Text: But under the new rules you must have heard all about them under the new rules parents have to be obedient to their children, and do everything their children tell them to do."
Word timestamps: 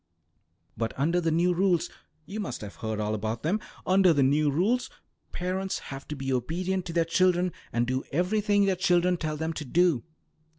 But 0.75 0.93
under 0.97 1.21
the 1.21 1.29
new 1.29 1.53
rules 1.53 1.87
you 2.25 2.39
must 2.39 2.61
have 2.61 2.77
heard 2.77 2.99
all 2.99 3.13
about 3.13 3.43
them 3.43 3.59
under 3.85 4.13
the 4.13 4.23
new 4.23 4.49
rules 4.49 4.89
parents 5.31 5.77
have 5.93 6.07
to 6.07 6.15
be 6.15 6.33
obedient 6.33 6.85
to 6.85 6.93
their 6.93 7.05
children, 7.05 7.53
and 7.71 7.85
do 7.85 8.03
everything 8.11 8.65
their 8.65 8.75
children 8.75 9.15
tell 9.15 9.37
them 9.37 9.53
to 9.53 9.63
do." 9.63 10.03